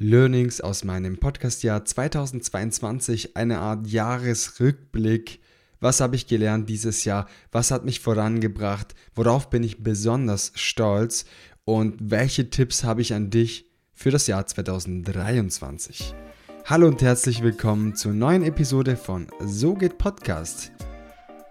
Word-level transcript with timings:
Learnings 0.00 0.60
aus 0.60 0.84
meinem 0.84 1.18
Podcastjahr 1.18 1.84
2022, 1.84 3.36
eine 3.36 3.58
Art 3.58 3.88
Jahresrückblick. 3.88 5.40
Was 5.80 6.00
habe 6.00 6.14
ich 6.14 6.28
gelernt 6.28 6.68
dieses 6.68 7.02
Jahr? 7.02 7.26
Was 7.50 7.72
hat 7.72 7.84
mich 7.84 7.98
vorangebracht? 7.98 8.94
Worauf 9.16 9.50
bin 9.50 9.64
ich 9.64 9.82
besonders 9.82 10.52
stolz? 10.54 11.24
Und 11.64 11.96
welche 11.98 12.48
Tipps 12.48 12.84
habe 12.84 13.00
ich 13.00 13.12
an 13.12 13.30
dich 13.30 13.72
für 13.92 14.12
das 14.12 14.28
Jahr 14.28 14.46
2023? 14.46 16.14
Hallo 16.66 16.86
und 16.86 17.02
herzlich 17.02 17.42
willkommen 17.42 17.96
zur 17.96 18.12
neuen 18.12 18.44
Episode 18.44 18.96
von 18.96 19.26
So 19.40 19.74
geht 19.74 19.98
Podcast. 19.98 20.70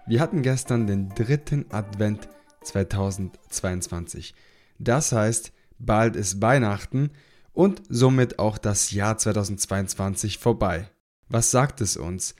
Wir 0.06 0.20
hatten 0.20 0.40
gestern 0.40 0.86
den 0.86 1.10
dritten 1.10 1.66
Advent 1.68 2.30
2022. 2.62 4.34
Das 4.78 5.12
heißt, 5.12 5.52
bald 5.78 6.16
ist 6.16 6.40
Weihnachten 6.40 7.10
und 7.58 7.82
somit 7.88 8.38
auch 8.38 8.56
das 8.56 8.92
Jahr 8.92 9.18
2022 9.18 10.38
vorbei. 10.38 10.88
Was 11.28 11.50
sagt 11.50 11.80
es 11.80 11.96
uns? 11.96 12.36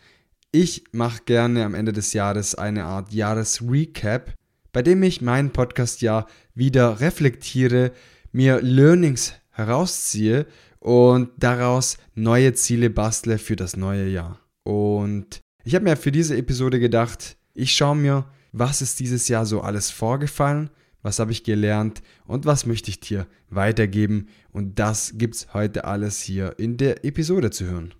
Ich 0.52 0.84
mache 0.92 1.24
gerne 1.24 1.64
am 1.64 1.74
Ende 1.74 1.92
des 1.92 2.12
Jahres 2.12 2.54
eine 2.54 2.84
Art 2.84 3.12
Jahresrecap, 3.12 4.32
bei 4.70 4.80
dem 4.80 5.02
ich 5.02 5.20
mein 5.20 5.52
Podcastjahr 5.52 6.28
wieder 6.54 7.00
reflektiere, 7.00 7.90
mir 8.30 8.62
Learnings 8.62 9.34
herausziehe 9.50 10.46
und 10.78 11.30
daraus 11.36 11.98
neue 12.14 12.52
Ziele 12.54 12.88
bastle 12.88 13.38
für 13.38 13.56
das 13.56 13.76
neue 13.76 14.06
Jahr. 14.06 14.38
Und 14.62 15.40
ich 15.64 15.74
habe 15.74 15.84
mir 15.84 15.96
für 15.96 16.12
diese 16.12 16.36
Episode 16.36 16.78
gedacht, 16.78 17.36
ich 17.54 17.72
schaue 17.72 17.96
mir, 17.96 18.26
was 18.52 18.82
ist 18.82 19.00
dieses 19.00 19.26
Jahr 19.26 19.46
so 19.46 19.62
alles 19.62 19.90
vorgefallen 19.90 20.70
was 21.02 21.18
habe 21.18 21.32
ich 21.32 21.44
gelernt 21.44 22.02
und 22.26 22.44
was 22.46 22.66
möchte 22.66 22.90
ich 22.90 23.00
dir 23.00 23.26
weitergeben. 23.50 24.28
Und 24.50 24.78
das 24.78 25.14
gibt's 25.16 25.54
heute 25.54 25.84
alles 25.84 26.20
hier 26.20 26.58
in 26.58 26.76
der 26.76 27.04
Episode 27.04 27.50
zu 27.50 27.66
hören. 27.66 27.94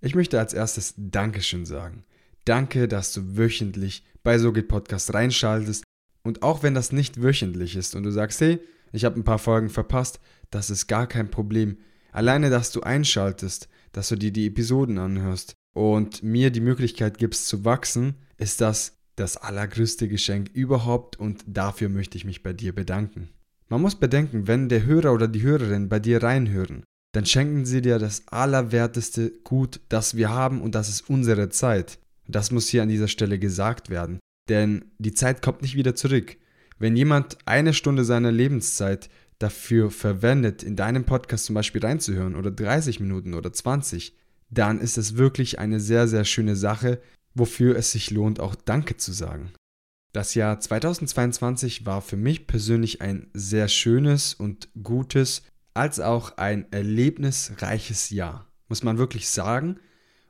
Ich 0.00 0.14
möchte 0.14 0.38
als 0.38 0.52
erstes 0.52 0.94
Dankeschön 0.96 1.66
sagen. 1.66 2.04
Danke, 2.44 2.88
dass 2.88 3.12
du 3.12 3.36
wöchentlich 3.36 4.04
bei 4.22 4.38
So 4.38 4.52
geht 4.52 4.68
Podcast 4.68 5.14
reinschaltest. 5.14 5.84
Und 6.22 6.42
auch 6.42 6.62
wenn 6.62 6.74
das 6.74 6.92
nicht 6.92 7.22
wöchentlich 7.22 7.76
ist 7.76 7.94
und 7.94 8.02
du 8.02 8.10
sagst, 8.10 8.40
hey, 8.40 8.60
ich 8.92 9.04
habe 9.04 9.18
ein 9.18 9.24
paar 9.24 9.38
Folgen 9.38 9.68
verpasst, 9.68 10.20
das 10.50 10.70
ist 10.70 10.86
gar 10.86 11.06
kein 11.06 11.30
Problem. 11.30 11.78
Alleine, 12.12 12.48
dass 12.48 12.70
du 12.70 12.80
einschaltest, 12.80 13.68
dass 13.92 14.08
du 14.08 14.16
dir 14.16 14.30
die 14.30 14.46
Episoden 14.46 14.98
anhörst 14.98 15.54
und 15.74 16.22
mir 16.22 16.50
die 16.50 16.60
Möglichkeit 16.60 17.18
gibst 17.18 17.48
zu 17.48 17.64
wachsen, 17.64 18.14
ist 18.36 18.60
das 18.60 18.93
das 19.16 19.36
allergrößte 19.36 20.08
Geschenk 20.08 20.50
überhaupt 20.52 21.18
und 21.18 21.44
dafür 21.46 21.88
möchte 21.88 22.18
ich 22.18 22.24
mich 22.24 22.42
bei 22.42 22.52
dir 22.52 22.74
bedanken. 22.74 23.28
Man 23.68 23.80
muss 23.80 23.94
bedenken, 23.94 24.46
wenn 24.46 24.68
der 24.68 24.84
Hörer 24.84 25.12
oder 25.12 25.28
die 25.28 25.42
Hörerin 25.42 25.88
bei 25.88 25.98
dir 25.98 26.22
reinhören, 26.22 26.84
dann 27.12 27.26
schenken 27.26 27.64
sie 27.64 27.80
dir 27.80 27.98
das 27.98 28.26
allerwerteste 28.28 29.30
Gut, 29.44 29.80
das 29.88 30.16
wir 30.16 30.30
haben 30.30 30.60
und 30.60 30.74
das 30.74 30.88
ist 30.88 31.08
unsere 31.08 31.48
Zeit. 31.48 31.98
Das 32.26 32.50
muss 32.50 32.68
hier 32.68 32.82
an 32.82 32.88
dieser 32.88 33.08
Stelle 33.08 33.38
gesagt 33.38 33.88
werden, 33.88 34.18
denn 34.48 34.86
die 34.98 35.14
Zeit 35.14 35.42
kommt 35.42 35.62
nicht 35.62 35.76
wieder 35.76 35.94
zurück. 35.94 36.36
Wenn 36.78 36.96
jemand 36.96 37.38
eine 37.46 37.72
Stunde 37.72 38.04
seiner 38.04 38.32
Lebenszeit 38.32 39.08
dafür 39.38 39.90
verwendet, 39.90 40.62
in 40.62 40.76
deinem 40.76 41.04
Podcast 41.04 41.44
zum 41.44 41.54
Beispiel 41.54 41.84
reinzuhören 41.84 42.34
oder 42.34 42.50
30 42.50 43.00
Minuten 43.00 43.34
oder 43.34 43.52
20, 43.52 44.16
dann 44.50 44.80
ist 44.80 44.98
es 44.98 45.16
wirklich 45.16 45.58
eine 45.58 45.80
sehr, 45.80 46.08
sehr 46.08 46.24
schöne 46.24 46.56
Sache, 46.56 47.00
wofür 47.34 47.76
es 47.76 47.92
sich 47.92 48.10
lohnt, 48.10 48.40
auch 48.40 48.54
Danke 48.54 48.96
zu 48.96 49.12
sagen. 49.12 49.52
Das 50.12 50.34
Jahr 50.34 50.60
2022 50.60 51.86
war 51.86 52.00
für 52.00 52.16
mich 52.16 52.46
persönlich 52.46 53.00
ein 53.00 53.28
sehr 53.34 53.68
schönes 53.68 54.34
und 54.34 54.68
gutes, 54.82 55.42
als 55.74 55.98
auch 55.98 56.36
ein 56.36 56.70
erlebnisreiches 56.72 58.10
Jahr, 58.10 58.46
muss 58.68 58.84
man 58.84 58.96
wirklich 58.96 59.28
sagen. 59.28 59.80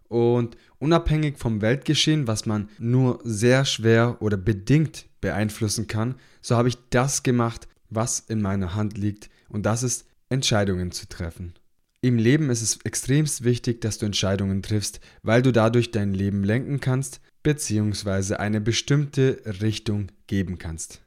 Und 0.08 0.56
unabhängig 0.78 1.38
vom 1.38 1.60
Weltgeschehen, 1.60 2.26
was 2.26 2.46
man 2.46 2.70
nur 2.78 3.20
sehr 3.24 3.64
schwer 3.64 4.22
oder 4.22 4.38
bedingt 4.38 5.06
beeinflussen 5.20 5.86
kann, 5.86 6.14
so 6.40 6.56
habe 6.56 6.68
ich 6.68 6.78
das 6.90 7.22
gemacht, 7.22 7.68
was 7.90 8.20
in 8.20 8.40
meiner 8.40 8.74
Hand 8.74 8.96
liegt, 8.96 9.28
und 9.48 9.66
das 9.66 9.82
ist 9.82 10.06
Entscheidungen 10.30 10.92
zu 10.92 11.08
treffen. 11.08 11.54
Im 12.04 12.18
Leben 12.18 12.50
ist 12.50 12.60
es 12.60 12.80
extremst 12.84 13.44
wichtig, 13.44 13.80
dass 13.80 13.96
du 13.96 14.04
Entscheidungen 14.04 14.62
triffst, 14.62 15.00
weil 15.22 15.40
du 15.40 15.52
dadurch 15.52 15.90
dein 15.90 16.12
Leben 16.12 16.44
lenken 16.44 16.78
kannst 16.78 17.22
bzw. 17.42 18.34
eine 18.34 18.60
bestimmte 18.60 19.40
Richtung 19.62 20.08
geben 20.26 20.58
kannst. 20.58 21.00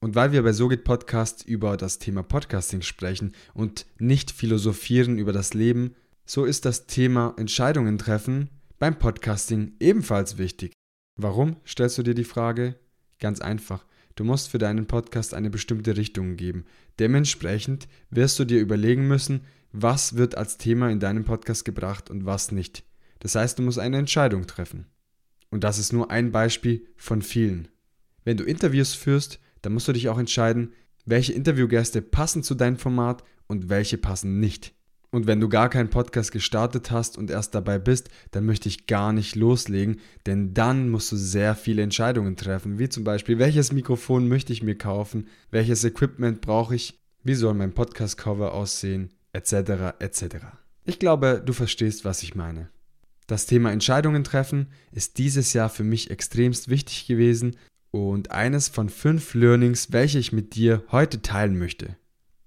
Und 0.00 0.16
weil 0.16 0.32
wir 0.32 0.42
bei 0.42 0.52
SoGit 0.52 0.82
Podcast 0.82 1.46
über 1.46 1.76
das 1.76 2.00
Thema 2.00 2.24
Podcasting 2.24 2.82
sprechen 2.82 3.30
und 3.54 3.86
nicht 4.00 4.32
philosophieren 4.32 5.18
über 5.18 5.32
das 5.32 5.54
Leben, 5.54 5.94
so 6.26 6.44
ist 6.44 6.64
das 6.64 6.88
Thema 6.88 7.32
Entscheidungen 7.38 7.96
treffen 7.96 8.50
beim 8.80 8.98
Podcasting 8.98 9.74
ebenfalls 9.78 10.36
wichtig. 10.36 10.72
Warum, 11.14 11.58
stellst 11.64 11.96
du 11.96 12.02
dir 12.02 12.14
die 12.14 12.24
Frage? 12.24 12.74
Ganz 13.20 13.40
einfach. 13.40 13.86
Du 14.14 14.24
musst 14.24 14.48
für 14.48 14.58
deinen 14.58 14.86
Podcast 14.86 15.34
eine 15.34 15.50
bestimmte 15.50 15.96
Richtung 15.96 16.36
geben. 16.36 16.64
Dementsprechend 16.98 17.88
wirst 18.10 18.38
du 18.38 18.44
dir 18.44 18.60
überlegen 18.60 19.08
müssen, 19.08 19.42
was 19.72 20.16
wird 20.16 20.36
als 20.36 20.58
Thema 20.58 20.90
in 20.90 21.00
deinem 21.00 21.24
Podcast 21.24 21.64
gebracht 21.64 22.10
und 22.10 22.26
was 22.26 22.52
nicht. 22.52 22.84
Das 23.20 23.34
heißt, 23.34 23.58
du 23.58 23.62
musst 23.62 23.78
eine 23.78 23.98
Entscheidung 23.98 24.46
treffen. 24.46 24.86
Und 25.50 25.64
das 25.64 25.78
ist 25.78 25.92
nur 25.92 26.10
ein 26.10 26.32
Beispiel 26.32 26.86
von 26.96 27.22
vielen. 27.22 27.68
Wenn 28.24 28.36
du 28.36 28.44
Interviews 28.44 28.94
führst, 28.94 29.40
dann 29.62 29.72
musst 29.72 29.88
du 29.88 29.92
dich 29.92 30.08
auch 30.08 30.18
entscheiden, 30.18 30.72
welche 31.04 31.32
Interviewgäste 31.32 32.02
passen 32.02 32.42
zu 32.42 32.54
deinem 32.54 32.76
Format 32.76 33.24
und 33.46 33.68
welche 33.68 33.98
passen 33.98 34.38
nicht. 34.40 34.74
Und 35.12 35.26
wenn 35.26 35.40
du 35.40 35.48
gar 35.48 35.68
keinen 35.68 35.90
Podcast 35.90 36.30
gestartet 36.30 36.90
hast 36.92 37.18
und 37.18 37.30
erst 37.30 37.54
dabei 37.54 37.78
bist, 37.78 38.10
dann 38.30 38.46
möchte 38.46 38.68
ich 38.68 38.86
gar 38.86 39.12
nicht 39.12 39.34
loslegen, 39.34 39.98
denn 40.26 40.54
dann 40.54 40.88
musst 40.88 41.10
du 41.10 41.16
sehr 41.16 41.56
viele 41.56 41.82
Entscheidungen 41.82 42.36
treffen, 42.36 42.78
wie 42.78 42.88
zum 42.88 43.02
Beispiel, 43.02 43.38
welches 43.38 43.72
Mikrofon 43.72 44.28
möchte 44.28 44.52
ich 44.52 44.62
mir 44.62 44.76
kaufen, 44.78 45.26
welches 45.50 45.82
Equipment 45.82 46.40
brauche 46.40 46.76
ich, 46.76 47.00
wie 47.24 47.34
soll 47.34 47.54
mein 47.54 47.72
Podcast-Cover 47.72 48.54
aussehen, 48.54 49.10
etc. 49.32 49.94
etc. 49.98 50.24
Ich 50.84 51.00
glaube, 51.00 51.42
du 51.44 51.52
verstehst, 51.52 52.04
was 52.04 52.22
ich 52.22 52.36
meine. 52.36 52.68
Das 53.26 53.46
Thema 53.46 53.72
Entscheidungen 53.72 54.24
treffen 54.24 54.68
ist 54.92 55.18
dieses 55.18 55.52
Jahr 55.52 55.68
für 55.68 55.84
mich 55.84 56.10
extremst 56.10 56.68
wichtig 56.68 57.06
gewesen 57.06 57.56
und 57.90 58.30
eines 58.30 58.68
von 58.68 58.88
fünf 58.88 59.34
Learnings, 59.34 59.92
welche 59.92 60.18
ich 60.18 60.32
mit 60.32 60.54
dir 60.54 60.82
heute 60.90 61.22
teilen 61.22 61.58
möchte. 61.58 61.96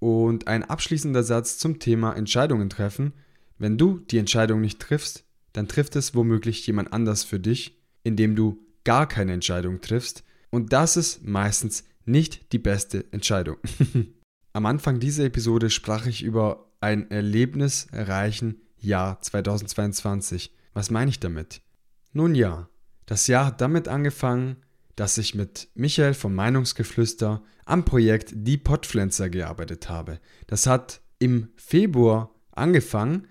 Und 0.04 0.50
ein 0.50 0.66
abschließender 0.66 1.24
Satz 1.24 1.58
zum 1.58 1.80
Thema 1.80 2.12
Entscheidungen 2.12 2.70
treffen. 2.70 3.14
Wenn 3.58 3.78
du 3.78 4.00
die 4.00 4.18
Entscheidung 4.18 4.60
nicht 4.60 4.82
triffst, 4.82 5.24
dann 5.54 5.70
trifft 5.70 5.96
es 5.96 6.14
womöglich 6.14 6.68
jemand 6.68 6.92
anders 6.92 7.24
für 7.24 7.40
dich, 7.40 7.82
indem 8.04 8.36
du 8.36 8.60
gar 8.84 9.08
keine 9.08 9.32
Entscheidung 9.32 9.80
triffst. 9.80 10.26
Und 10.50 10.74
das 10.74 10.98
ist 10.98 11.24
meistens 11.24 11.86
nicht 12.04 12.52
die 12.52 12.60
beste 12.60 13.06
Entscheidung. 13.14 13.56
Am 14.52 14.66
Anfang 14.66 15.00
dieser 15.00 15.24
Episode 15.24 15.70
sprach 15.70 16.06
ich 16.06 16.22
über 16.22 16.70
ein 16.82 17.10
erlebnisreichen 17.10 18.60
Jahr 18.80 19.22
2022. 19.22 20.54
Was 20.74 20.92
meine 20.92 21.12
ich 21.12 21.22
damit? 21.22 21.62
Nun 22.12 22.36
ja, 22.36 22.68
das 23.06 23.28
Jahr 23.28 23.46
hat 23.46 23.62
damit 23.62 23.88
angefangen, 23.88 24.58
dass 24.96 25.18
ich 25.18 25.36
mit 25.36 25.70
Michael 25.76 26.14
vom 26.14 26.36
Meinungsgeflüster 26.36 27.42
am 27.66 27.86
Projekt 27.86 28.34
Die 28.36 28.58
Podpflanzer 28.58 29.30
gearbeitet 29.30 29.90
habe. 29.90 30.20
Das 30.48 30.68
hat 30.68 31.02
im 31.20 31.50
Februar 31.56 32.34
angefangen 32.52 33.28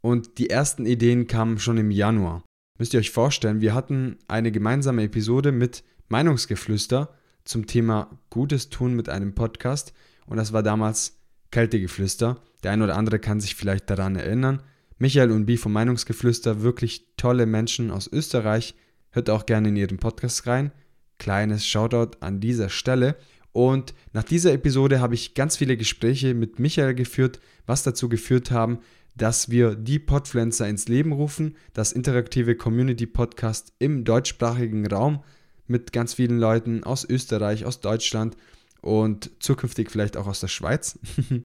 und 0.00 0.38
die 0.38 0.50
ersten 0.50 0.86
Ideen 0.86 1.26
kamen 1.26 1.58
schon 1.58 1.78
im 1.78 1.90
Januar. 1.90 2.42
Müsst 2.78 2.94
ihr 2.94 3.00
euch 3.00 3.10
vorstellen, 3.10 3.60
wir 3.60 3.74
hatten 3.74 4.18
eine 4.26 4.50
gemeinsame 4.50 5.04
Episode 5.04 5.52
mit 5.52 5.84
Meinungsgeflüster 6.08 7.14
zum 7.44 7.66
Thema 7.66 8.18
Gutes 8.30 8.70
tun 8.70 8.94
mit 8.94 9.08
einem 9.08 9.34
Podcast 9.34 9.92
und 10.26 10.36
das 10.36 10.52
war 10.52 10.62
damals 10.62 11.20
Kältegeflüster. 11.50 12.40
Der 12.62 12.72
eine 12.72 12.84
oder 12.84 12.96
andere 12.96 13.18
kann 13.18 13.40
sich 13.40 13.54
vielleicht 13.54 13.90
daran 13.90 14.16
erinnern. 14.16 14.62
Michael 14.98 15.30
und 15.30 15.46
Bi 15.46 15.56
vom 15.56 15.72
Meinungsgeflüster, 15.72 16.62
wirklich 16.62 17.14
tolle 17.16 17.46
Menschen 17.46 17.90
aus 17.90 18.10
Österreich. 18.10 18.74
Hört 19.10 19.30
auch 19.30 19.46
gerne 19.46 19.68
in 19.68 19.76
ihren 19.76 19.98
Podcast 19.98 20.46
rein. 20.46 20.72
Kleines 21.18 21.66
Shoutout 21.66 22.18
an 22.20 22.40
dieser 22.40 22.68
Stelle. 22.68 23.16
Und 23.52 23.94
nach 24.12 24.24
dieser 24.24 24.52
Episode 24.52 25.00
habe 25.00 25.14
ich 25.14 25.34
ganz 25.34 25.56
viele 25.56 25.76
Gespräche 25.76 26.34
mit 26.34 26.58
Michael 26.58 26.94
geführt, 26.94 27.40
was 27.66 27.82
dazu 27.82 28.08
geführt 28.08 28.50
haben, 28.50 28.80
dass 29.16 29.48
wir 29.48 29.76
die 29.76 29.98
Podpflanzer 30.00 30.68
ins 30.68 30.88
Leben 30.88 31.12
rufen, 31.12 31.56
das 31.72 31.92
interaktive 31.92 32.56
Community 32.56 33.06
Podcast 33.06 33.72
im 33.78 34.04
deutschsprachigen 34.04 34.86
Raum 34.86 35.22
mit 35.66 35.92
ganz 35.92 36.14
vielen 36.14 36.38
Leuten 36.38 36.84
aus 36.84 37.08
Österreich, 37.08 37.64
aus 37.64 37.80
Deutschland 37.80 38.36
und 38.80 39.30
zukünftig 39.38 39.90
vielleicht 39.90 40.16
auch 40.16 40.26
aus 40.26 40.40
der 40.40 40.48
Schweiz. 40.48 40.98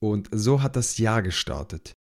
und 0.00 0.28
so 0.32 0.62
hat 0.62 0.76
das 0.76 0.98
Jahr 0.98 1.22
gestartet. 1.22 1.94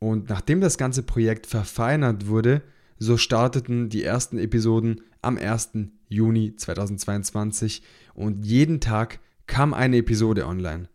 Und 0.00 0.30
nachdem 0.30 0.60
das 0.60 0.78
ganze 0.78 1.02
Projekt 1.02 1.46
verfeinert 1.46 2.26
wurde, 2.26 2.62
so 2.98 3.16
starteten 3.16 3.90
die 3.90 4.02
ersten 4.02 4.38
Episoden 4.38 5.02
am 5.22 5.38
1. 5.38 5.70
Juni 6.08 6.56
2022 6.56 7.82
und 8.14 8.44
jeden 8.44 8.80
Tag 8.80 9.20
kam 9.46 9.74
eine 9.74 9.98
Episode 9.98 10.46
online. 10.46 10.88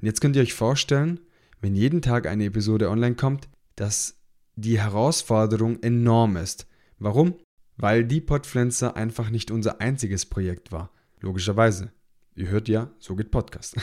Und 0.00 0.06
jetzt 0.06 0.20
könnt 0.20 0.36
ihr 0.36 0.42
euch 0.42 0.54
vorstellen, 0.54 1.20
wenn 1.60 1.76
jeden 1.76 2.02
Tag 2.02 2.26
eine 2.26 2.44
Episode 2.44 2.90
online 2.90 3.14
kommt, 3.14 3.48
dass 3.76 4.18
die 4.56 4.78
Herausforderung 4.78 5.82
enorm 5.82 6.36
ist. 6.36 6.66
Warum? 6.98 7.34
Weil 7.76 8.04
die 8.04 8.20
Podpflanzer 8.20 8.96
einfach 8.96 9.30
nicht 9.30 9.50
unser 9.50 9.80
einziges 9.80 10.26
Projekt 10.26 10.72
war. 10.72 10.90
Logischerweise. 11.20 11.92
Ihr 12.34 12.48
hört 12.48 12.68
ja, 12.68 12.90
so 12.98 13.14
geht 13.14 13.30
Podcast. 13.30 13.76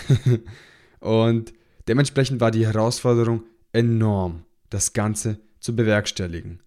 und 0.99 1.53
dementsprechend 1.87 2.41
war 2.41 2.51
die 2.51 2.65
Herausforderung 2.65 3.43
enorm, 3.71 4.43
das 4.69 4.93
Ganze 4.93 5.39
zu 5.59 5.75
bewerkstelligen. 5.75 6.61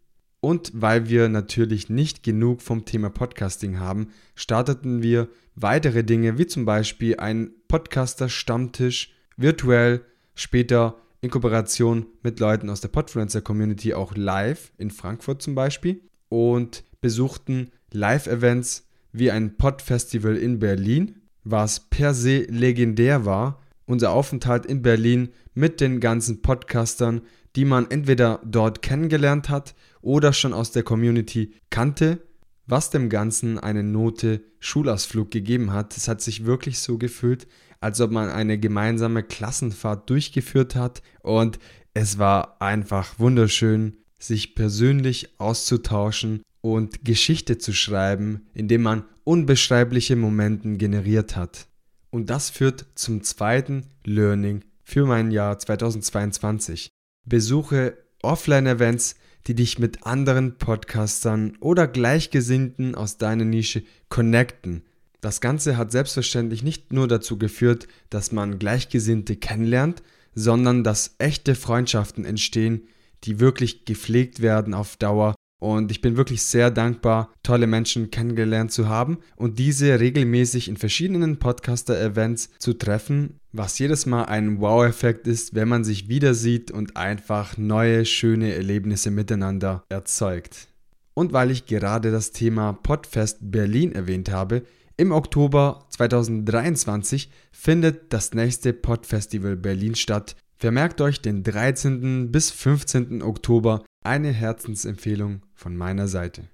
Und 0.44 0.72
weil 0.74 1.08
wir 1.08 1.28
natürlich 1.28 1.88
nicht 1.88 2.24
genug 2.24 2.62
vom 2.62 2.84
Thema 2.84 3.10
Podcasting 3.10 3.78
haben, 3.78 4.08
starteten 4.34 5.00
wir 5.00 5.28
weitere 5.54 6.02
Dinge, 6.02 6.36
wie 6.36 6.48
zum 6.48 6.64
Beispiel 6.64 7.16
ein 7.18 7.52
Podcaster-Stammtisch, 7.68 9.14
virtuell, 9.36 10.00
später 10.34 10.96
in 11.20 11.30
Kooperation 11.30 12.06
mit 12.24 12.40
Leuten 12.40 12.70
aus 12.70 12.80
der 12.80 12.88
Podfluencer-Community 12.88 13.94
auch 13.94 14.16
live 14.16 14.72
in 14.78 14.90
Frankfurt 14.90 15.42
zum 15.42 15.54
Beispiel 15.54 16.00
und 16.28 16.82
besuchten 17.00 17.70
Live-Events 17.92 18.88
wie 19.12 19.30
ein 19.30 19.56
Pod-Festival 19.56 20.36
in 20.36 20.58
Berlin, 20.58 21.20
was 21.44 21.88
per 21.88 22.14
se 22.14 22.46
legendär 22.48 23.24
war. 23.24 23.62
Unser 23.86 24.10
Aufenthalt 24.10 24.66
in 24.66 24.82
Berlin 24.82 25.28
mit 25.54 25.80
den 25.80 26.00
ganzen 26.00 26.42
Podcastern, 26.42 27.20
die 27.54 27.64
man 27.64 27.88
entweder 27.92 28.40
dort 28.44 28.82
kennengelernt 28.82 29.48
hat 29.48 29.76
oder 30.02 30.32
schon 30.32 30.52
aus 30.52 30.72
der 30.72 30.82
Community 30.82 31.54
kannte, 31.70 32.20
was 32.66 32.90
dem 32.90 33.08
Ganzen 33.08 33.58
eine 33.58 33.82
Note 33.82 34.42
Schulausflug 34.60 35.30
gegeben 35.30 35.72
hat. 35.72 35.96
Es 35.96 36.08
hat 36.08 36.20
sich 36.20 36.44
wirklich 36.44 36.78
so 36.78 36.98
gefühlt, 36.98 37.48
als 37.80 38.00
ob 38.00 38.10
man 38.10 38.28
eine 38.28 38.58
gemeinsame 38.58 39.22
Klassenfahrt 39.22 40.08
durchgeführt 40.10 40.76
hat 40.76 41.02
und 41.22 41.58
es 41.94 42.18
war 42.18 42.60
einfach 42.60 43.18
wunderschön, 43.18 43.96
sich 44.18 44.54
persönlich 44.54 45.40
auszutauschen 45.40 46.42
und 46.60 47.04
Geschichte 47.04 47.58
zu 47.58 47.72
schreiben, 47.72 48.46
indem 48.54 48.82
man 48.82 49.04
unbeschreibliche 49.24 50.16
Momente 50.16 50.76
generiert 50.76 51.36
hat. 51.36 51.66
Und 52.10 52.30
das 52.30 52.50
führt 52.50 52.86
zum 52.94 53.22
zweiten 53.22 53.86
Learning 54.04 54.64
für 54.84 55.06
mein 55.06 55.30
Jahr 55.30 55.58
2022. 55.58 56.88
Besuche 57.24 57.98
Offline-Events, 58.22 59.16
die 59.46 59.54
dich 59.54 59.78
mit 59.78 60.06
anderen 60.06 60.58
Podcastern 60.58 61.56
oder 61.60 61.86
Gleichgesinnten 61.86 62.94
aus 62.94 63.18
deiner 63.18 63.44
Nische 63.44 63.82
connecten. 64.08 64.82
Das 65.20 65.40
Ganze 65.40 65.76
hat 65.76 65.92
selbstverständlich 65.92 66.62
nicht 66.62 66.92
nur 66.92 67.08
dazu 67.08 67.38
geführt, 67.38 67.88
dass 68.10 68.32
man 68.32 68.58
Gleichgesinnte 68.58 69.36
kennenlernt, 69.36 70.02
sondern 70.34 70.82
dass 70.82 71.14
echte 71.18 71.54
Freundschaften 71.54 72.24
entstehen, 72.24 72.88
die 73.24 73.38
wirklich 73.38 73.84
gepflegt 73.84 74.42
werden 74.42 74.74
auf 74.74 74.96
Dauer 74.96 75.34
und 75.62 75.92
ich 75.92 76.00
bin 76.00 76.16
wirklich 76.16 76.42
sehr 76.42 76.72
dankbar, 76.72 77.32
tolle 77.44 77.68
Menschen 77.68 78.10
kennengelernt 78.10 78.72
zu 78.72 78.88
haben 78.88 79.18
und 79.36 79.60
diese 79.60 80.00
regelmäßig 80.00 80.68
in 80.68 80.76
verschiedenen 80.76 81.38
Podcaster-Events 81.38 82.50
zu 82.58 82.72
treffen, 82.72 83.38
was 83.52 83.78
jedes 83.78 84.04
Mal 84.04 84.24
ein 84.24 84.60
Wow-Effekt 84.60 85.28
ist, 85.28 85.54
wenn 85.54 85.68
man 85.68 85.84
sich 85.84 86.08
wieder 86.08 86.34
sieht 86.34 86.72
und 86.72 86.96
einfach 86.96 87.56
neue, 87.58 88.04
schöne 88.06 88.52
Erlebnisse 88.54 89.12
miteinander 89.12 89.84
erzeugt. 89.88 90.66
Und 91.14 91.32
weil 91.32 91.52
ich 91.52 91.66
gerade 91.66 92.10
das 92.10 92.32
Thema 92.32 92.72
Podfest 92.72 93.38
Berlin 93.40 93.92
erwähnt 93.92 94.32
habe, 94.32 94.64
im 94.96 95.12
Oktober 95.12 95.86
2023 95.90 97.30
findet 97.52 98.12
das 98.12 98.34
nächste 98.34 98.72
Podfestival 98.72 99.56
Berlin 99.56 99.94
statt. 99.94 100.34
Vermerkt 100.56 101.00
euch 101.00 101.20
den 101.20 101.44
13. 101.44 102.32
bis 102.32 102.50
15. 102.50 103.22
Oktober 103.22 103.84
eine 104.04 104.30
Herzensempfehlung 104.30 105.42
von 105.54 105.76
meiner 105.76 106.08
Seite. 106.08 106.44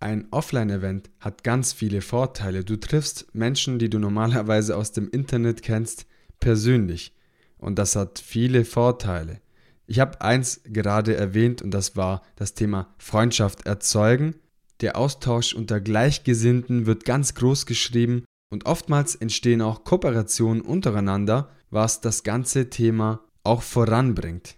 Ein 0.00 0.28
Offline-Event 0.30 1.10
hat 1.20 1.44
ganz 1.44 1.72
viele 1.72 2.00
Vorteile. 2.00 2.64
Du 2.64 2.76
triffst 2.76 3.34
Menschen, 3.34 3.78
die 3.78 3.90
du 3.90 3.98
normalerweise 3.98 4.76
aus 4.76 4.92
dem 4.92 5.10
Internet 5.10 5.62
kennst, 5.62 6.06
persönlich. 6.40 7.14
Und 7.58 7.78
das 7.78 7.96
hat 7.96 8.18
viele 8.18 8.64
Vorteile. 8.64 9.40
Ich 9.86 10.00
habe 10.00 10.20
eins 10.20 10.62
gerade 10.64 11.16
erwähnt 11.16 11.62
und 11.62 11.72
das 11.72 11.96
war 11.96 12.22
das 12.36 12.54
Thema 12.54 12.94
Freundschaft 12.96 13.66
erzeugen. 13.66 14.36
Der 14.80 14.96
Austausch 14.96 15.52
unter 15.52 15.80
Gleichgesinnten 15.80 16.86
wird 16.86 17.04
ganz 17.04 17.34
groß 17.34 17.66
geschrieben 17.66 18.24
und 18.50 18.66
oftmals 18.66 19.14
entstehen 19.14 19.60
auch 19.60 19.84
Kooperationen 19.84 20.62
untereinander, 20.62 21.50
was 21.70 22.00
das 22.00 22.22
ganze 22.22 22.70
Thema 22.70 23.20
auch 23.42 23.62
voranbringt. 23.62 24.56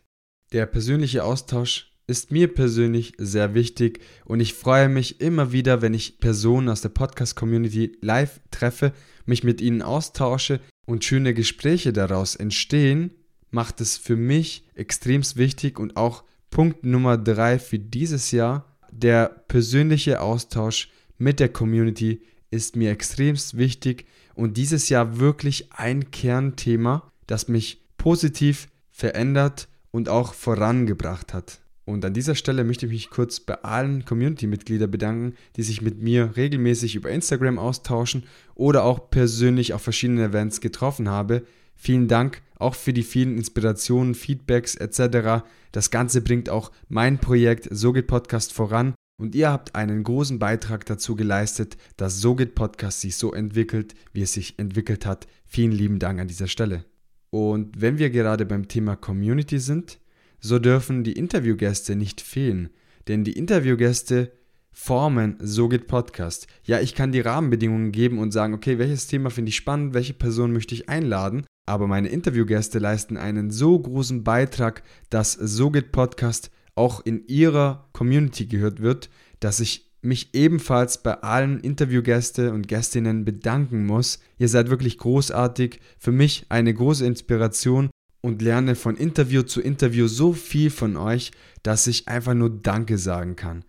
Der 0.53 0.67
persönliche 0.67 1.25
Austausch 1.25 1.92
ist 2.07 2.31
mir 2.31 2.53
persönlich 2.53 3.15
sehr 3.19 3.55
wichtig 3.55 4.01
und 4.25 4.41
ich 4.41 4.55
freue 4.55 4.89
mich 4.89 5.21
immer 5.21 5.53
wieder, 5.53 5.83
wenn 5.83 5.95
ich 5.95 6.19
Personen 6.19 6.69
aus 6.69 6.81
der 6.81 6.89
Podcast-Community 6.89 7.97
live 8.01 8.41
treffe, 8.51 8.93
mich 9.25 9.45
mit 9.45 9.61
ihnen 9.61 9.83
austausche 9.83 10.61
und 10.85 11.05
schöne 11.05 11.33
Gespräche 11.33 11.93
daraus 11.93 12.35
entstehen, 12.35 13.13
macht 13.51 13.81
es 13.81 13.97
für 13.97 14.17
mich 14.17 14.65
extrem 14.75 15.23
wichtig 15.37 15.79
und 15.79 15.97
auch 15.97 16.25
Punkt 16.51 16.85
Nummer 16.85 17.17
drei 17.17 17.59
für 17.59 17.79
dieses 17.79 18.31
Jahr, 18.31 18.77
der 18.91 19.29
persönliche 19.49 20.21
Austausch 20.21 20.91
mit 21.19 21.41
der 21.41 21.49
Community 21.49 22.23
ist 22.51 22.77
mir 22.77 22.91
extrem 22.91 23.37
wichtig 23.55 24.07
und 24.35 24.57
dieses 24.57 24.89
Jahr 24.89 25.19
wirklich 25.19 25.73
ein 25.73 26.11
Kernthema, 26.11 27.11
das 27.27 27.49
mich 27.49 27.83
positiv 27.97 28.69
verändert 28.91 29.69
und 29.91 30.09
auch 30.09 30.35
vorangebracht 30.35 31.33
hat. 31.33 31.62
Und 31.85 32.05
an 32.05 32.15
dieser 32.15 32.37
Stelle 32.37 32.65
möchte 32.65 32.87
ich 32.87 32.93
mich 32.93 33.11
kurz 33.11 33.41
bei 33.41 33.55
allen 33.63 34.05
Community-Mitgliedern 34.05 34.91
bedanken, 34.91 35.35
die 35.57 35.65
sich 35.65 35.83
mit 35.83 36.01
mir 36.01 36.37
regelmäßig 36.37 36.95
über 36.95 37.11
Instagram 37.11 37.59
austauschen 37.59 38.25
oder 38.55 38.85
auch 38.85 39.11
persönlich 39.11 39.75
auf 39.75 39.83
verschiedenen 39.83 40.31
Events 40.31 40.61
getroffen 40.61 41.09
habe. 41.09 41.43
Vielen 41.75 42.07
Dank 42.07 42.43
auch 42.59 42.77
für 42.77 42.93
die 42.93 43.03
vielen 43.03 43.37
Inspirationen, 43.37 44.15
Feedbacks 44.15 44.77
etc. 44.77 45.45
Das 45.73 45.91
Ganze 45.91 46.21
bringt 46.21 46.49
auch 46.49 46.71
mein 46.89 47.19
Projekt 47.19 47.69
SoGit 47.71 48.07
Podcast 48.07 48.53
voran 48.53 48.95
und 49.21 49.35
ihr 49.35 49.51
habt 49.51 49.75
einen 49.75 50.05
großen 50.05 50.39
Beitrag 50.39 50.87
dazu 50.87 51.17
geleistet, 51.17 51.77
dass 51.97 52.21
SoGit 52.21 52.55
Podcast 52.55 53.01
sich 53.01 53.17
so 53.17 53.33
entwickelt, 53.33 53.95
wie 54.13 54.23
es 54.23 54.33
sich 54.33 54.59
entwickelt 54.59 55.05
hat. 55.07 55.27
Vielen 55.47 55.73
lieben 55.73 55.99
Dank 55.99 56.21
an 56.21 56.29
dieser 56.29 56.47
Stelle. 56.47 56.85
Und 57.31 57.81
wenn 57.81 57.99
wir 57.99 58.11
gerade 58.11 58.47
beim 58.47 58.69
Thema 58.69 58.95
Community 58.95 59.59
sind, 59.59 59.99
so 60.43 60.59
dürfen 60.59 61.05
die 61.05 61.13
Interviewgäste 61.13 61.95
nicht 61.95 62.21
fehlen, 62.21 62.71
denn 63.07 63.23
die 63.25 63.33
Interviewgäste 63.33 64.33
formen 64.73 65.37
So 65.41 65.69
geht 65.69 65.87
Podcast. 65.87 66.49
Ja, 66.65 66.81
ich 66.81 66.95
kann 66.95 67.13
die 67.13 67.21
Rahmenbedingungen 67.21 67.93
geben 67.93 68.19
und 68.19 68.33
sagen, 68.33 68.53
okay, 68.53 68.79
welches 68.79 69.07
Thema 69.07 69.31
finde 69.31 69.51
ich 69.51 69.57
spannend, 69.57 69.95
welche 69.95 70.15
Person 70.15 70.53
möchte 70.53 70.75
ich 70.75 70.89
einladen, 70.89 71.45
aber 71.67 71.87
meine 71.87 72.09
Interviewgäste 72.09 72.81
leisten 72.81 73.17
einen 73.17 73.51
so 73.51 73.79
großen 73.79 74.25
Beitrag, 74.25 74.83
dass 75.11 75.33
So 75.33 75.71
geht 75.71 75.93
Podcast 75.93 76.51
auch 76.75 77.05
in 77.05 77.27
ihrer 77.29 77.89
Community 77.93 78.47
gehört 78.47 78.81
wird, 78.81 79.11
dass 79.41 79.61
ich 79.61 79.93
mich 80.01 80.35
ebenfalls 80.35 81.03
bei 81.03 81.23
allen 81.23 81.61
Interviewgäste 81.61 82.53
und 82.53 82.67
Gästinnen 82.67 83.25
bedanken 83.25 83.87
muss. 83.87 84.19
Ihr 84.39 84.49
seid 84.49 84.71
wirklich 84.71 84.99
großartig, 84.99 85.79
für 85.99 86.11
mich 86.11 86.47
eine 86.49 86.75
große 86.75 87.07
Inspiration 87.07 87.91
und 88.23 88.41
lerne 88.41 88.75
von 88.75 88.97
Interview 88.97 89.43
zu 89.43 89.61
Interview 89.61 90.07
so 90.07 90.33
viel 90.33 90.71
von 90.71 90.97
euch, 90.97 91.33
dass 91.63 91.87
ich 91.87 92.09
einfach 92.09 92.35
nur 92.35 92.51
Danke 92.51 92.97
sagen 92.97 93.37
kann. 93.37 93.65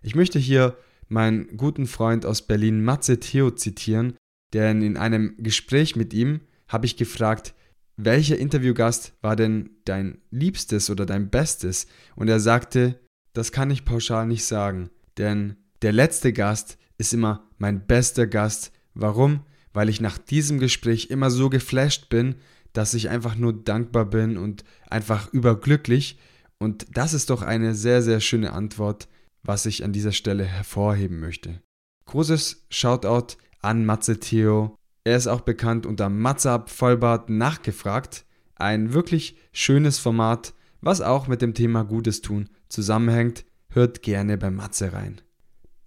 Ich 0.00 0.14
möchte 0.14 0.38
hier 0.38 0.78
meinen 1.08 1.56
guten 1.56 1.86
Freund 1.86 2.24
aus 2.24 2.42
Berlin, 2.42 2.82
Matze 2.82 3.20
Theo, 3.20 3.50
zitieren, 3.50 4.14
denn 4.54 4.80
in 4.80 4.96
einem 4.96 5.34
Gespräch 5.38 5.96
mit 5.96 6.14
ihm 6.14 6.40
habe 6.68 6.86
ich 6.86 6.96
gefragt, 6.96 7.54
welcher 7.96 8.38
Interviewgast 8.38 9.14
war 9.22 9.36
denn 9.36 9.70
dein 9.84 10.18
liebstes 10.30 10.90
oder 10.90 11.06
dein 11.06 11.30
bestes? 11.30 11.86
Und 12.14 12.28
er 12.28 12.40
sagte, 12.40 13.00
das 13.32 13.52
kann 13.52 13.70
ich 13.70 13.84
pauschal 13.84 14.26
nicht 14.26 14.44
sagen, 14.44 14.90
denn 15.18 15.56
der 15.82 15.92
letzte 15.92 16.32
Gast 16.32 16.78
ist 16.98 17.12
immer 17.12 17.48
mein 17.58 17.86
bester 17.86 18.26
Gast. 18.26 18.72
Warum? 18.94 19.40
Weil 19.72 19.88
ich 19.88 20.00
nach 20.00 20.18
diesem 20.18 20.58
Gespräch 20.58 21.10
immer 21.10 21.30
so 21.30 21.50
geflasht 21.50 22.08
bin, 22.08 22.36
dass 22.76 22.94
ich 22.94 23.08
einfach 23.08 23.36
nur 23.36 23.52
dankbar 23.52 24.04
bin 24.04 24.36
und 24.36 24.64
einfach 24.90 25.32
überglücklich. 25.32 26.18
Und 26.58 26.86
das 26.92 27.14
ist 27.14 27.30
doch 27.30 27.42
eine 27.42 27.74
sehr, 27.74 28.02
sehr 28.02 28.20
schöne 28.20 28.52
Antwort, 28.52 29.08
was 29.42 29.64
ich 29.64 29.82
an 29.84 29.92
dieser 29.92 30.12
Stelle 30.12 30.44
hervorheben 30.44 31.18
möchte. 31.18 31.60
Großes 32.04 32.66
Shoutout 32.68 33.36
an 33.60 33.86
Matze 33.86 34.20
Theo. 34.20 34.76
Er 35.04 35.16
ist 35.16 35.26
auch 35.26 35.40
bekannt 35.40 35.86
unter 35.86 36.10
Matzab 36.10 36.68
Vollbart 36.68 37.30
nachgefragt. 37.30 38.26
Ein 38.56 38.92
wirklich 38.92 39.36
schönes 39.52 39.98
Format, 39.98 40.52
was 40.80 41.00
auch 41.00 41.28
mit 41.28 41.42
dem 41.42 41.54
Thema 41.54 41.82
Gutes 41.84 42.20
tun 42.20 42.50
zusammenhängt. 42.68 43.44
Hört 43.70 44.02
gerne 44.02 44.36
bei 44.36 44.50
Matze 44.50 44.92
rein. 44.92 45.20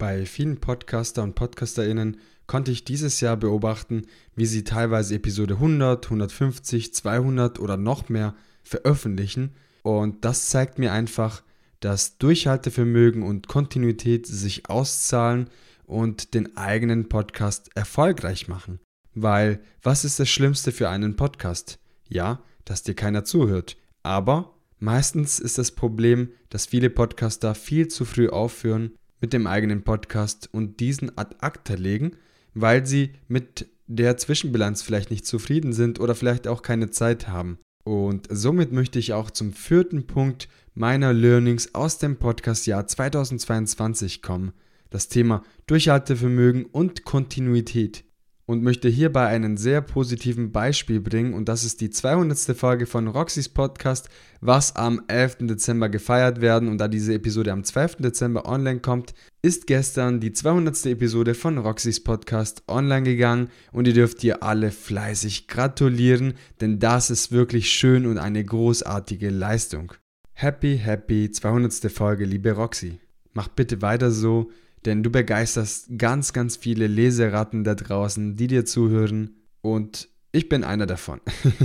Bei 0.00 0.24
vielen 0.24 0.60
Podcaster 0.60 1.22
und 1.22 1.34
Podcasterinnen 1.34 2.16
konnte 2.46 2.70
ich 2.70 2.86
dieses 2.86 3.20
Jahr 3.20 3.36
beobachten, 3.36 4.06
wie 4.34 4.46
sie 4.46 4.64
teilweise 4.64 5.16
Episode 5.16 5.56
100, 5.56 6.06
150, 6.06 6.94
200 6.94 7.60
oder 7.60 7.76
noch 7.76 8.08
mehr 8.08 8.34
veröffentlichen. 8.62 9.54
Und 9.82 10.24
das 10.24 10.48
zeigt 10.48 10.78
mir 10.78 10.94
einfach, 10.94 11.42
dass 11.80 12.16
Durchhaltevermögen 12.16 13.22
und 13.22 13.46
Kontinuität 13.46 14.26
sich 14.26 14.70
auszahlen 14.70 15.50
und 15.84 16.32
den 16.32 16.56
eigenen 16.56 17.10
Podcast 17.10 17.68
erfolgreich 17.74 18.48
machen. 18.48 18.80
Weil 19.14 19.60
was 19.82 20.06
ist 20.06 20.18
das 20.18 20.30
Schlimmste 20.30 20.72
für 20.72 20.88
einen 20.88 21.14
Podcast? 21.16 21.78
Ja, 22.08 22.42
dass 22.64 22.82
dir 22.82 22.94
keiner 22.94 23.24
zuhört. 23.24 23.76
Aber 24.02 24.54
meistens 24.78 25.40
ist 25.40 25.58
das 25.58 25.72
Problem, 25.72 26.30
dass 26.48 26.64
viele 26.64 26.88
Podcaster 26.88 27.54
viel 27.54 27.88
zu 27.88 28.06
früh 28.06 28.30
aufhören 28.30 28.92
mit 29.20 29.32
dem 29.32 29.46
eigenen 29.46 29.82
Podcast 29.82 30.48
und 30.52 30.80
diesen 30.80 31.16
ad 31.16 31.36
acta 31.40 31.74
legen, 31.74 32.12
weil 32.54 32.86
sie 32.86 33.12
mit 33.28 33.68
der 33.86 34.16
Zwischenbilanz 34.16 34.82
vielleicht 34.82 35.10
nicht 35.10 35.26
zufrieden 35.26 35.72
sind 35.72 36.00
oder 36.00 36.14
vielleicht 36.14 36.46
auch 36.46 36.62
keine 36.62 36.90
Zeit 36.90 37.28
haben. 37.28 37.58
Und 37.84 38.28
somit 38.30 38.72
möchte 38.72 38.98
ich 38.98 39.12
auch 39.12 39.30
zum 39.30 39.52
vierten 39.52 40.06
Punkt 40.06 40.48
meiner 40.74 41.12
Learnings 41.12 41.74
aus 41.74 41.98
dem 41.98 42.16
Podcastjahr 42.16 42.86
2022 42.86 44.22
kommen. 44.22 44.52
Das 44.90 45.08
Thema 45.08 45.42
Durchhaltevermögen 45.66 46.66
und 46.66 47.04
Kontinuität 47.04 48.04
und 48.50 48.64
möchte 48.64 48.88
hierbei 48.88 49.28
einen 49.28 49.56
sehr 49.56 49.80
positiven 49.80 50.50
Beispiel 50.50 50.98
bringen 50.98 51.34
und 51.34 51.48
das 51.48 51.62
ist 51.62 51.80
die 51.80 51.88
200. 51.88 52.36
Folge 52.56 52.86
von 52.86 53.06
Roxys 53.06 53.48
Podcast, 53.48 54.08
was 54.40 54.74
am 54.74 55.02
11. 55.06 55.36
Dezember 55.42 55.88
gefeiert 55.88 56.40
werden 56.40 56.68
und 56.68 56.78
da 56.78 56.88
diese 56.88 57.14
Episode 57.14 57.52
am 57.52 57.62
12. 57.62 57.98
Dezember 57.98 58.46
online 58.46 58.80
kommt, 58.80 59.14
ist 59.40 59.68
gestern 59.68 60.18
die 60.18 60.32
200. 60.32 60.84
Episode 60.86 61.34
von 61.34 61.58
Roxys 61.58 62.02
Podcast 62.02 62.64
online 62.66 63.04
gegangen 63.04 63.50
und 63.70 63.86
ihr 63.86 63.94
dürft 63.94 64.24
ihr 64.24 64.42
alle 64.42 64.72
fleißig 64.72 65.46
gratulieren, 65.46 66.34
denn 66.60 66.80
das 66.80 67.08
ist 67.08 67.30
wirklich 67.30 67.70
schön 67.70 68.04
und 68.04 68.18
eine 68.18 68.44
großartige 68.44 69.30
Leistung. 69.30 69.92
Happy, 70.32 70.76
happy 70.76 71.30
200. 71.30 71.88
Folge, 71.92 72.24
liebe 72.24 72.50
Roxy. 72.50 72.98
Mach 73.32 73.46
bitte 73.46 73.80
weiter 73.80 74.10
so 74.10 74.50
denn 74.84 75.02
du 75.02 75.10
begeisterst 75.10 75.98
ganz, 75.98 76.32
ganz 76.32 76.56
viele 76.56 76.86
Leseratten 76.86 77.64
da 77.64 77.74
draußen, 77.74 78.36
die 78.36 78.46
dir 78.46 78.64
zuhören 78.64 79.36
und 79.60 80.08
ich 80.32 80.48
bin 80.48 80.64
einer 80.64 80.86
davon. 80.86 81.20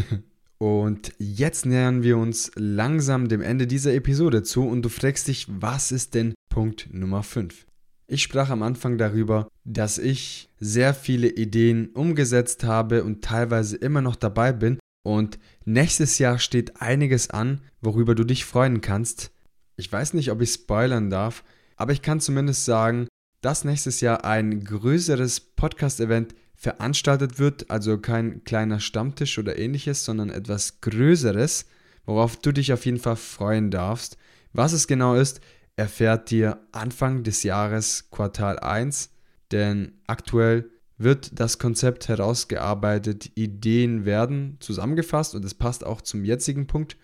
und 0.57 1.13
jetzt 1.19 1.65
nähern 1.65 2.03
wir 2.03 2.17
uns 2.17 2.51
langsam 2.55 3.27
dem 3.27 3.41
Ende 3.41 3.67
dieser 3.67 3.93
Episode 3.93 4.43
zu 4.43 4.67
und 4.67 4.81
du 4.81 4.89
fragst 4.89 5.27
dich, 5.27 5.47
was 5.49 5.91
ist 5.91 6.15
denn 6.15 6.33
Punkt 6.49 6.89
Nummer 6.91 7.23
5? 7.23 7.65
Ich 8.07 8.21
sprach 8.21 8.49
am 8.49 8.61
Anfang 8.61 8.97
darüber, 8.97 9.47
dass 9.63 9.97
ich 9.97 10.49
sehr 10.59 10.93
viele 10.93 11.27
Ideen 11.27 11.87
umgesetzt 11.89 12.63
habe 12.63 13.03
und 13.03 13.23
teilweise 13.23 13.77
immer 13.77 14.01
noch 14.01 14.15
dabei 14.15 14.53
bin. 14.53 14.77
Und 15.03 15.39
nächstes 15.65 16.19
Jahr 16.19 16.37
steht 16.37 16.81
einiges 16.81 17.29
an, 17.29 17.61
worüber 17.81 18.13
du 18.15 18.23
dich 18.23 18.45
freuen 18.45 18.81
kannst. 18.81 19.31
Ich 19.75 19.91
weiß 19.91 20.13
nicht, 20.13 20.31
ob 20.31 20.41
ich 20.41 20.51
spoilern 20.51 21.09
darf, 21.09 21.43
aber 21.75 21.93
ich 21.93 22.01
kann 22.01 22.19
zumindest 22.19 22.65
sagen, 22.65 23.07
dass 23.41 23.63
nächstes 23.63 24.01
Jahr 24.01 24.25
ein 24.25 24.63
größeres 24.63 25.39
Podcast-Event 25.39 26.35
veranstaltet 26.55 27.37
wird, 27.37 27.69
also 27.69 27.97
kein 27.97 28.43
kleiner 28.43 28.79
Stammtisch 28.79 29.37
oder 29.37 29.57
ähnliches, 29.59 30.05
sondern 30.05 30.29
etwas 30.29 30.81
Größeres, 30.81 31.65
worauf 32.05 32.37
du 32.37 32.51
dich 32.51 32.73
auf 32.73 32.85
jeden 32.85 32.99
Fall 32.99 33.17
freuen 33.17 33.71
darfst. 33.71 34.17
Was 34.53 34.73
es 34.73 34.87
genau 34.87 35.15
ist, 35.15 35.41
erfährt 35.75 36.31
dir 36.31 36.59
Anfang 36.71 37.23
des 37.23 37.43
Jahres 37.43 38.09
Quartal 38.09 38.59
1, 38.59 39.11
denn 39.51 39.99
aktuell 40.07 40.71
wird 40.97 41.39
das 41.39 41.59
Konzept 41.59 42.07
herausgearbeitet, 42.07 43.31
Ideen 43.35 44.05
werden 44.05 44.57
zusammengefasst 44.61 45.35
und 45.35 45.43
es 45.43 45.53
passt 45.53 45.85
auch 45.85 46.01
zum 46.01 46.23
jetzigen 46.23 46.67
Punkt 46.67 46.97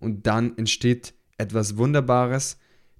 und 0.00 0.26
dann 0.26 0.58
entsteht 0.58 1.14
etwas 1.38 1.76
Wunderbares, 1.76 2.58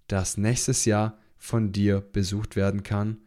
das 0.09 0.37
nächstes 0.37 0.85
Jahr 0.85 1.19
von 1.37 1.73
dir 1.73 2.01
besucht 2.01 2.57
werden 2.57 2.83
kann. 2.83 3.19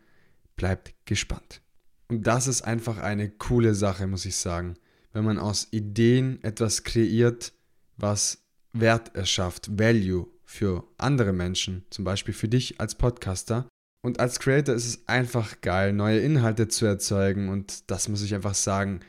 Bleibt 0.55 0.93
gespannt. 1.05 1.61
Und 2.09 2.25
das 2.25 2.47
ist 2.47 2.63
einfach 2.63 2.97
eine 2.97 3.29
coole 3.29 3.75
Sache, 3.75 4.07
muss 4.07 4.25
ich 4.25 4.35
sagen. 4.35 4.75
Wenn 5.13 5.23
man 5.23 5.39
aus 5.39 5.67
Ideen 5.71 6.43
etwas 6.43 6.83
kreiert, 6.83 7.53
was 7.97 8.43
Wert 8.73 9.15
erschafft, 9.15 9.79
Value 9.79 10.27
für 10.43 10.83
andere 10.97 11.33
Menschen, 11.33 11.85
zum 11.89 12.05
Beispiel 12.05 12.33
für 12.33 12.47
dich 12.47 12.79
als 12.79 12.95
Podcaster. 12.95 13.67
Und 14.01 14.19
als 14.19 14.39
Creator 14.39 14.75
ist 14.75 14.87
es 14.87 15.07
einfach 15.07 15.61
geil, 15.61 15.93
neue 15.93 16.19
Inhalte 16.19 16.67
zu 16.67 16.85
erzeugen. 16.85 17.49
Und 17.49 17.89
das 17.91 18.07
muss 18.07 18.23
ich 18.23 18.33
einfach 18.33 18.55
sagen, 18.55 19.01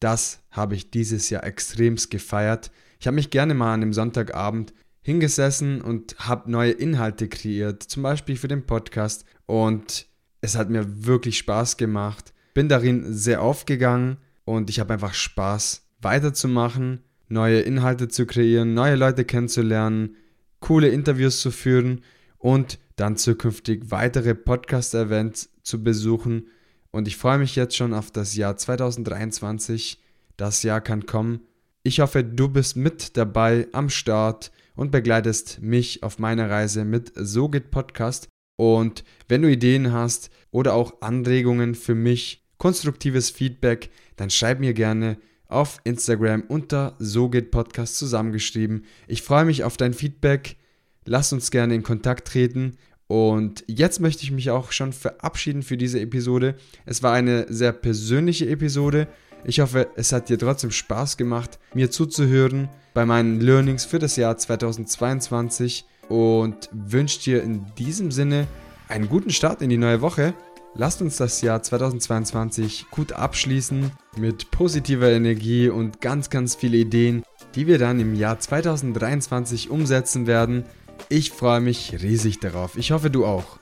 das 0.00 0.40
habe 0.50 0.74
ich 0.74 0.90
dieses 0.90 1.30
Jahr 1.30 1.44
extremst 1.44 2.10
gefeiert. 2.10 2.70
Ich 3.00 3.06
habe 3.06 3.16
mich 3.16 3.30
gerne 3.30 3.54
mal 3.54 3.74
an 3.74 3.80
dem 3.80 3.92
Sonntagabend 3.92 4.72
hingesessen 5.06 5.82
und 5.82 6.16
habe 6.18 6.50
neue 6.50 6.72
Inhalte 6.72 7.28
kreiert, 7.28 7.80
zum 7.80 8.02
Beispiel 8.02 8.36
für 8.36 8.48
den 8.48 8.66
Podcast. 8.66 9.24
Und 9.46 10.08
es 10.40 10.56
hat 10.56 10.68
mir 10.68 11.06
wirklich 11.06 11.38
Spaß 11.38 11.76
gemacht. 11.76 12.34
Bin 12.54 12.68
darin 12.68 13.14
sehr 13.14 13.40
aufgegangen 13.40 14.16
und 14.44 14.68
ich 14.68 14.80
habe 14.80 14.94
einfach 14.94 15.14
Spaß 15.14 15.86
weiterzumachen, 16.00 17.04
neue 17.28 17.60
Inhalte 17.60 18.08
zu 18.08 18.26
kreieren, 18.26 18.74
neue 18.74 18.96
Leute 18.96 19.24
kennenzulernen, 19.24 20.16
coole 20.58 20.88
Interviews 20.88 21.40
zu 21.40 21.52
führen 21.52 22.02
und 22.38 22.80
dann 22.96 23.16
zukünftig 23.16 23.92
weitere 23.92 24.34
Podcast-Events 24.34 25.50
zu 25.62 25.84
besuchen. 25.84 26.48
Und 26.90 27.06
ich 27.06 27.16
freue 27.16 27.38
mich 27.38 27.54
jetzt 27.54 27.76
schon 27.76 27.94
auf 27.94 28.10
das 28.10 28.34
Jahr 28.34 28.56
2023. 28.56 30.02
Das 30.36 30.64
Jahr 30.64 30.80
kann 30.80 31.06
kommen. 31.06 31.42
Ich 31.84 32.00
hoffe, 32.00 32.24
du 32.24 32.48
bist 32.48 32.74
mit 32.74 33.16
dabei 33.16 33.68
am 33.70 33.88
Start 33.88 34.50
und 34.76 34.92
begleitest 34.92 35.60
mich 35.60 36.02
auf 36.02 36.18
meiner 36.18 36.48
Reise 36.48 36.84
mit 36.84 37.12
So 37.16 37.48
geht 37.48 37.70
Podcast. 37.70 38.28
Und 38.56 39.04
wenn 39.28 39.42
du 39.42 39.50
Ideen 39.50 39.92
hast 39.92 40.30
oder 40.50 40.74
auch 40.74 41.00
Anregungen 41.00 41.74
für 41.74 41.94
mich, 41.94 42.44
konstruktives 42.58 43.30
Feedback, 43.30 43.90
dann 44.16 44.30
schreib 44.30 44.60
mir 44.60 44.72
gerne 44.72 45.18
auf 45.48 45.80
Instagram 45.84 46.44
unter 46.48 46.96
So 46.98 47.28
geht 47.28 47.50
Podcast 47.50 47.98
zusammengeschrieben. 47.98 48.84
Ich 49.06 49.22
freue 49.22 49.44
mich 49.44 49.64
auf 49.64 49.76
dein 49.76 49.94
Feedback. 49.94 50.56
Lass 51.04 51.32
uns 51.32 51.50
gerne 51.50 51.74
in 51.74 51.82
Kontakt 51.82 52.28
treten. 52.28 52.76
Und 53.08 53.62
jetzt 53.68 54.00
möchte 54.00 54.24
ich 54.24 54.32
mich 54.32 54.50
auch 54.50 54.72
schon 54.72 54.92
verabschieden 54.92 55.62
für 55.62 55.76
diese 55.76 56.00
Episode. 56.00 56.56
Es 56.86 57.02
war 57.02 57.12
eine 57.12 57.46
sehr 57.52 57.72
persönliche 57.72 58.48
Episode 58.48 59.06
ich 59.48 59.60
hoffe, 59.60 59.88
es 59.94 60.12
hat 60.12 60.28
dir 60.28 60.38
trotzdem 60.38 60.72
Spaß 60.72 61.16
gemacht, 61.16 61.60
mir 61.72 61.90
zuzuhören 61.90 62.68
bei 62.94 63.06
meinen 63.06 63.40
Learnings 63.40 63.84
für 63.84 64.00
das 64.00 64.16
Jahr 64.16 64.36
2022 64.36 65.84
und 66.08 66.68
wünsche 66.72 67.20
dir 67.20 67.42
in 67.44 67.64
diesem 67.78 68.10
Sinne 68.10 68.48
einen 68.88 69.08
guten 69.08 69.30
Start 69.30 69.62
in 69.62 69.70
die 69.70 69.76
neue 69.76 70.00
Woche. 70.00 70.34
Lasst 70.74 71.00
uns 71.00 71.16
das 71.16 71.42
Jahr 71.42 71.62
2022 71.62 72.86
gut 72.90 73.12
abschließen 73.12 73.92
mit 74.16 74.50
positiver 74.50 75.10
Energie 75.10 75.68
und 75.68 76.00
ganz, 76.00 76.28
ganz 76.28 76.56
viele 76.56 76.78
Ideen, 76.78 77.22
die 77.54 77.68
wir 77.68 77.78
dann 77.78 78.00
im 78.00 78.16
Jahr 78.16 78.40
2023 78.40 79.70
umsetzen 79.70 80.26
werden. 80.26 80.64
Ich 81.08 81.30
freue 81.30 81.60
mich 81.60 82.02
riesig 82.02 82.40
darauf. 82.40 82.76
Ich 82.76 82.90
hoffe, 82.90 83.10
du 83.10 83.24
auch. 83.24 83.58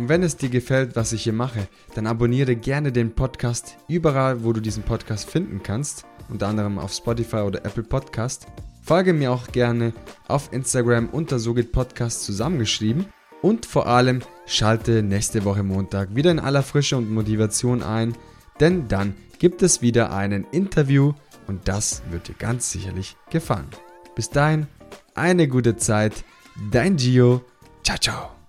Und 0.00 0.08
wenn 0.08 0.22
es 0.22 0.38
dir 0.38 0.48
gefällt, 0.48 0.96
was 0.96 1.12
ich 1.12 1.24
hier 1.24 1.34
mache, 1.34 1.68
dann 1.94 2.06
abonniere 2.06 2.56
gerne 2.56 2.90
den 2.90 3.14
Podcast 3.14 3.76
überall, 3.86 4.42
wo 4.42 4.54
du 4.54 4.60
diesen 4.62 4.82
Podcast 4.82 5.28
finden 5.28 5.62
kannst, 5.62 6.06
unter 6.30 6.48
anderem 6.48 6.78
auf 6.78 6.90
Spotify 6.90 7.40
oder 7.40 7.66
Apple 7.66 7.82
Podcast. 7.82 8.46
Folge 8.82 9.12
mir 9.12 9.30
auch 9.30 9.48
gerne 9.48 9.92
auf 10.26 10.54
Instagram 10.54 11.10
unter 11.10 11.38
So 11.38 11.52
geht 11.52 11.70
Podcast 11.70 12.24
zusammengeschrieben 12.24 13.08
und 13.42 13.66
vor 13.66 13.88
allem 13.88 14.20
schalte 14.46 15.02
nächste 15.02 15.44
Woche 15.44 15.62
Montag 15.62 16.14
wieder 16.16 16.30
in 16.30 16.38
aller 16.38 16.62
Frische 16.62 16.96
und 16.96 17.10
Motivation 17.10 17.82
ein, 17.82 18.16
denn 18.58 18.88
dann 18.88 19.14
gibt 19.38 19.60
es 19.60 19.82
wieder 19.82 20.14
ein 20.14 20.46
Interview 20.50 21.12
und 21.46 21.68
das 21.68 22.00
wird 22.10 22.28
dir 22.28 22.36
ganz 22.38 22.72
sicherlich 22.72 23.18
gefallen. 23.28 23.68
Bis 24.14 24.30
dahin, 24.30 24.66
eine 25.14 25.46
gute 25.46 25.76
Zeit, 25.76 26.24
dein 26.70 26.96
Gio, 26.96 27.42
ciao 27.82 27.98
ciao. 27.98 28.39